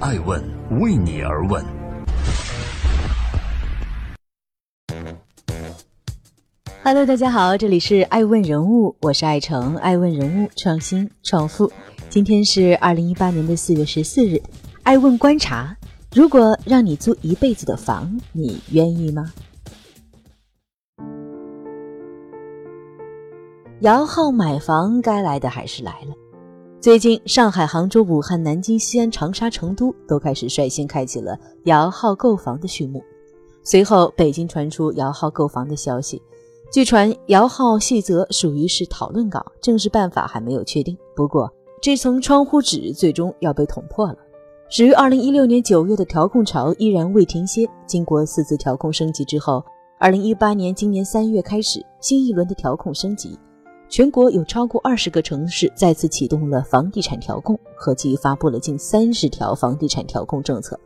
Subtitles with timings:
[0.00, 0.42] 爱问
[0.80, 1.64] 为你而问。
[6.84, 11.70] Hello，大家好，这里是爱问人物，我是爱成，爱问人物创新创富。
[12.08, 14.40] 今天是二零一八年的四月十四日，
[14.82, 15.76] 爱问观察：
[16.14, 19.32] 如果让你租一辈子的房，你愿意吗？
[23.80, 26.27] 摇号买房，该来的还是来了。
[26.80, 33.02] 最近，上海、杭州、武汉、南京、西安、长沙、成都都开始率先开启了摇号购房的序幕。
[33.64, 36.22] 随后，北京传出摇号购房的消息。
[36.70, 40.96] 据传，摇号细则属于是讨论稿，正式办法还没有确定。
[41.16, 41.52] 不过，
[41.82, 44.16] 这层窗户纸最终要被捅破了。
[44.70, 47.68] 始于二零一六年九月的调控潮依然未停歇。
[47.88, 49.64] 经过四次调控升级之后，
[49.98, 53.36] 二零一八年今年三月开始新一轮的调控升级。
[53.90, 60.78] 全国有超过二十个城市再次启动了房地产调控，合计发布了近三十条房地产调控政策，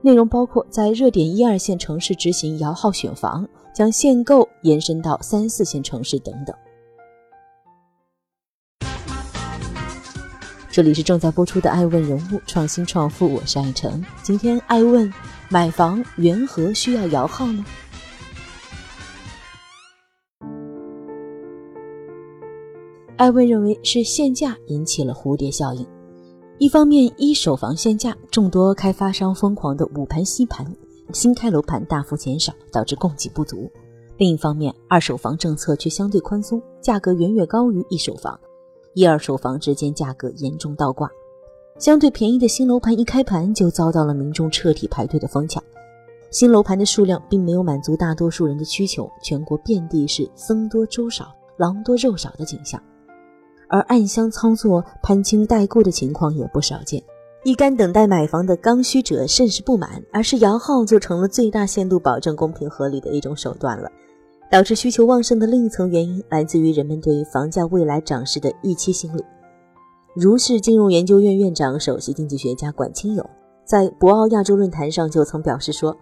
[0.00, 3.44] 内容包括在热点一二线城市执行摇号选房，
[3.74, 6.54] 将限购延伸到三四线城市等等。
[10.70, 14.04] 这里是正在播出的《爱问人物创新创富》，我是爱成。
[14.22, 15.12] 今天爱问：
[15.48, 17.64] 买房缘何需要摇号呢？
[23.16, 25.86] 艾问认为是限价引起了蝴蝶效应。
[26.58, 30.66] 一方面，一手房限价，众多开发商疯狂的捂盘吸盘，
[31.12, 33.70] 新开楼盘大幅减少，导致供给不足；
[34.18, 38.38] 另一方面，二手房政策却相对宽松，价格远远高于一手房，
[38.94, 41.08] 一二手房之间价格严重倒挂，
[41.78, 45.62] 相对便宜的新楼盘一开盘就遭到了民众彻底排队的疯抢。
[46.30, 52.82] 新楼盘的数量并没有满足大多数人的需求，全国遍地是僧多粥少、狼多肉少的景象。
[53.68, 57.02] 而暗箱操作、攀亲带故的情况也不少见，
[57.44, 63.90] 一干等待买房的刚需者甚是不满，而是摇号就成了最大限度保证公平合理的一种手段了。
[64.50, 69.24] 导致需求旺盛的另一层原因，来自于人们对房价未来涨势的预期心理。
[70.14, 73.30] 如是金融研究院院长、首席经济学家管清友
[73.64, 75.96] 在博鳌亚洲论坛上就曾表示说：“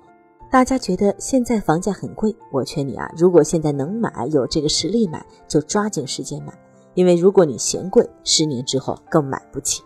[0.51, 6.53] 大家觉得现在房价很贵，我劝你啊，如果现在能买，有这个实力买，就抓紧时间买。”
[6.95, 9.83] 因为如果你嫌贵，十年之后更买不起。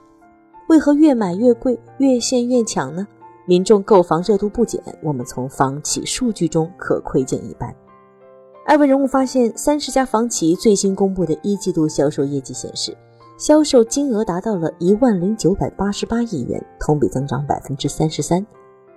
[0.68, 3.06] 为何越买越贵，越限越抢呢？
[3.46, 7.72] 民众购房热度不减，我们从房企数据中可窥见一斑。
[8.64, 12.96] 艾问人物发现，三十家房企最新公布的一季度销售业绩显示，
[13.38, 18.44] 销售金额达到了一万零九百八十八亿元，同比增长百分之三十三。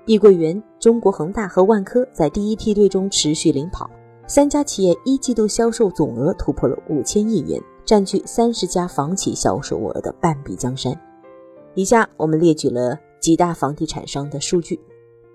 [0.03, 3.87] 碧桂园、中国恒大和万科在第一梯队中持续领跑，
[4.25, 7.61] 三家企业一季度销售总额突破了五千亿元。
[7.89, 10.95] 占据三十家房企销售额的半壁江山。
[11.73, 14.79] 以下我们列举了几大房地产商的数据，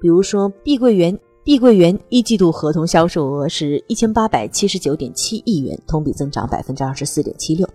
[0.01, 7.69] 比如说碧桂园，碧桂园一季度合同销售额是一千八百七十九点七亿元，同比增长百分之二十四点七六。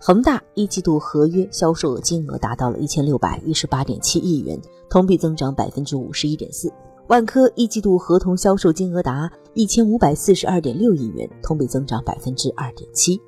[0.00, 6.72] 恒大一季度合约销售额金额达到了一千六百一十八点七亿元，同比增长百分之五十一点四。
[7.08, 13.20] 万科一季度合同销售金额达一千五百四十二点六亿元，同比增长百分之二点七。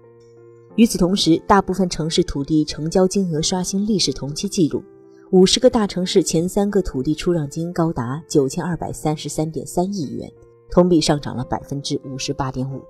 [0.76, 4.82] 与此同时，大部分城市土地成交金额刷新历史同期纪录，
[5.30, 10.28] 五十个大城市前三个土地出让金高达九千二百三十三点三亿元，
[10.72, 12.80] 同比上涨了百分之五十八点五。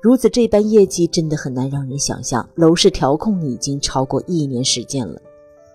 [0.00, 2.48] 如此这般业绩，真的很难让人想象。
[2.54, 5.20] 楼市调控已经超过一年时间了。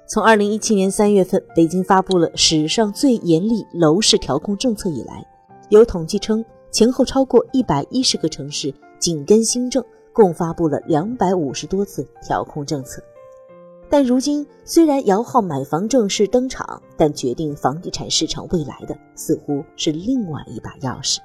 [0.07, 5.23] 从二零一七年三月份北京发布了史上最严厉楼市调控政策以来，
[5.69, 9.83] 有统计称前后超过一百一十个城市紧跟新政。
[10.13, 13.03] 共发布了两百五十多次调控政策，
[13.89, 21.17] 但如今虽然摇号买房正式登场，但决定房地产市场未来的似乎是另外一把钥匙。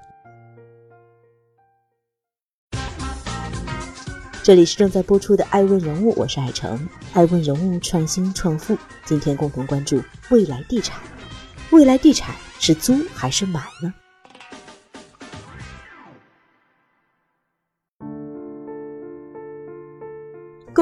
[4.43, 8.75] 这里是正在播出的《爱问人物》，我是爱成，爱问人物创新创富，
[9.05, 10.01] 今天共同关注
[10.31, 10.99] 未来地产。
[11.71, 13.93] 未来地产是租还是买呢？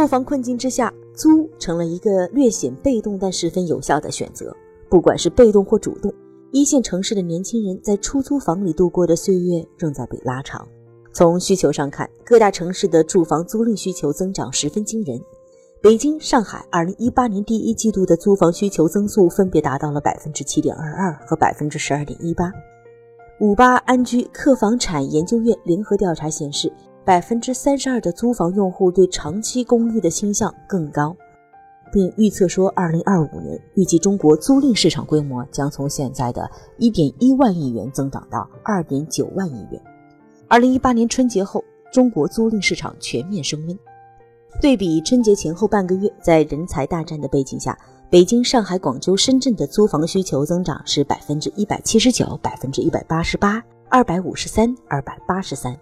[0.06, 4.54] 购房困境之下，租成了一个略显被动但十分有效的选择。
[4.88, 6.14] 不管是被动或主动，
[6.52, 10.64] 一线城市的年轻人在出租房里度过的岁月正在被拉长。
[11.12, 15.20] 从需求上看，各大城市的住房租赁需求增长十分惊人。
[15.82, 22.52] 北京、上海2018年第一季度的租房需求增速分别达到了百分之七点二二和百分之十二点一八。
[23.40, 26.72] 五八安居客房产研究院联合调查显示。
[27.06, 31.16] 百分之三十二的租房用户对长期公寓的倾向更高。
[31.92, 39.80] 并预测说，二零二五年预计中国租赁市场规模将从现在的一点一万亿元增长到二点九万亿元。
[40.48, 41.62] 二零一八年春节后，
[41.92, 43.78] 中国租赁市场全面升温。
[44.60, 47.78] 对比春节前后半个月，在人才大战的背景下，
[48.10, 55.78] 北京、上海、广州、深圳的租房需求增长是百分之一百七十九、百分之一百八十八、二百五十三、二百八十三。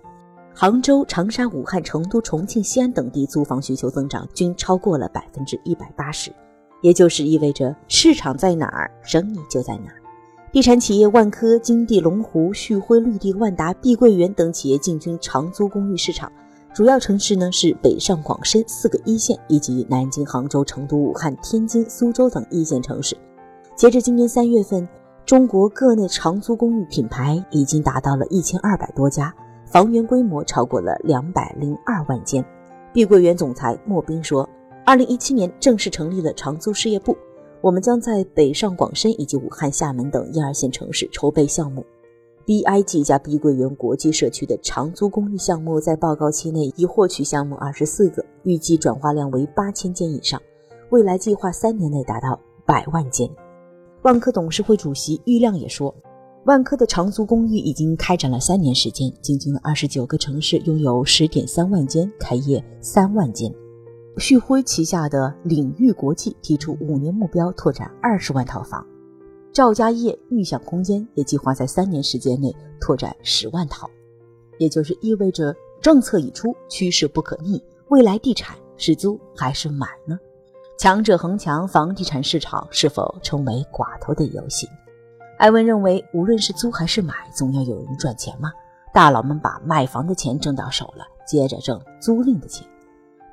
[0.56, 6.33] 杭州、长沙、武汉、成都、重庆、西安等地租房需求增长均超过了百分之一百八十，
[6.81, 9.97] 也就是意味着市场在哪儿，生意就在哪儿。
[10.53, 16.31] 地产企业万科、金地、龙湖、旭辉、绿地、万达、碧桂园等企业进军长租公寓市场，
[16.73, 23.17] 主要城市呢是北上广深四个一线以及南京、杭州、成都、武汉、天津、苏州等一线城市。
[23.75, 24.89] 截至今年三月份，
[25.27, 29.35] 中国各内长租公寓品牌已经达到了一千二百多家。
[29.75, 32.44] 房源规模超过了两百零二万间。
[32.93, 34.49] 碧桂园总裁莫斌说
[34.87, 37.17] ：“二零一七年正式成立了长租事业部，
[37.61, 41.85] 我们将在北上广深以及武汉、厦门等一二线城市筹备项目。
[42.47, 50.41] BIG 加碧桂园国际社区的长租公寓项目在报告期内已获取项目二十四个，预计转化量为八千间以上，
[50.91, 53.29] 未来计划三年内达到百万间。”
[54.03, 55.93] 万科董事会主席郁亮也说。
[56.44, 63.50] 万科的长租公寓已经开展了三年时间，进军了二十九个城市，拥有十点三万间，开业三万间。
[64.19, 68.87] 旭辉旗下的领域国际提出五年目标，拓展二十万套房。
[69.55, 73.88] 赵家业预享空间也计划在三年时间内拓展十万套，
[74.58, 77.62] 也就是意味着政策已出，趋势不可逆。
[77.88, 80.19] 未来地产是租还是买呢？
[80.76, 84.69] 强者恒强，房地产市场是否成为寡头的游戏？
[85.37, 88.53] 艾文认为，无论是租还是买，总要有人赚钱嘛。
[88.93, 92.65] 大佬们把买房的钱挣到手了，接着挣租赁的钱。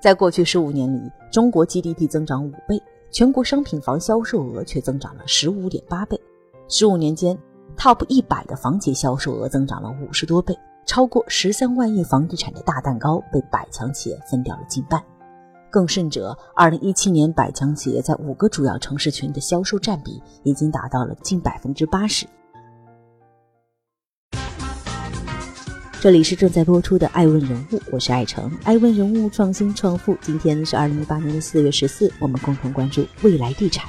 [0.01, 2.81] 在过去十五年里，中国 GDP 增长五倍，
[3.11, 6.19] 全国商品房销售额却增长了十五点八倍。
[6.67, 7.37] 十五年间
[7.77, 10.57] ，TOP 一百的房企销售额增长了五十多倍，
[10.87, 14.99] 超过十三万亿房地产的大蛋糕被百强企业分掉了近半。
[15.71, 22.27] 更甚者，二零一七年百强企业在五个主要城市群的销售占比已经达到了近百分之八十。
[26.01, 28.51] 这里是正在播出的《爱问人物》，我是爱成。
[28.63, 33.87] 爱问人物创新创富，今天是二零一八年的四月十四，我们共同关注未来地产。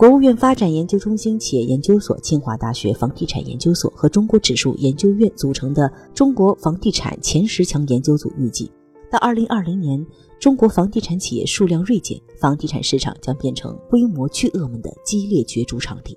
[0.00, 8.72] 国务院发展研究中心企业研究所、清华大学房地产研究所和中国指数研究院组成的中国房地产前十强研究组预计，
[9.10, 10.02] 到二零二零年，
[10.38, 16.16] 中国房地产企业数量锐减，房地产市场将变成规模巨鳄们的激烈角逐场地，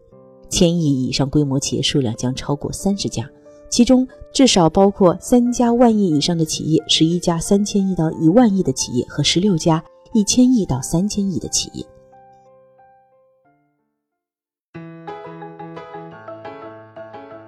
[0.50, 3.30] 千亿以上规模企业数量将超过三十家，
[3.70, 9.84] 其中至少包括三家万亿以上的企业、十一家三千亿到一万亿的企业和十六家
[10.14, 11.86] 一千亿到三千亿的企业。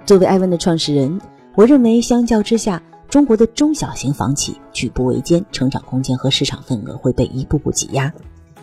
[0.06, 1.20] 作为艾文的创始人，
[1.56, 2.80] 我认为相较之下，
[3.10, 8.14] 中国的中小型房企举步维艰，成长空间和市场份额会被一步步挤压。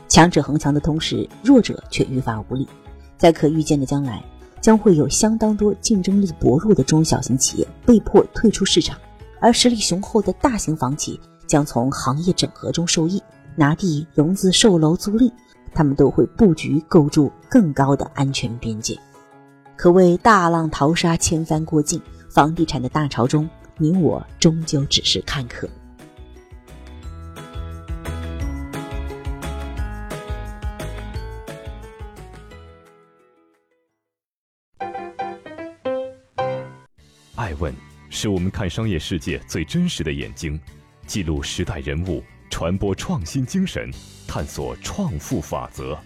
[0.06, 2.68] 强者恒强的同时，弱者却愈发无力。
[3.18, 4.22] 在可预见的将来，
[4.60, 8.96] 将会有相当多竞争力薄弱的中小型企业被迫退出市场，
[9.40, 11.18] 而实力雄厚的大型房企
[11.48, 13.20] 将从行业整合中受益，
[13.56, 15.28] 拿地、融资、售楼、租赁，
[15.74, 18.96] 他们都会布局构筑更高的安全边界。
[19.82, 22.00] 可谓大浪淘沙，千帆过尽。
[22.30, 25.68] 房地产的大潮中，你我终究只是看客。
[37.34, 37.74] 爱问
[38.08, 40.60] 是我们看商业世界最真实的眼睛，
[41.08, 43.90] 记录时代人物，传播创新精神，
[44.28, 45.98] 探索创富法则。